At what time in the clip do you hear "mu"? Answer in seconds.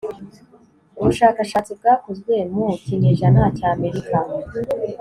2.53-2.67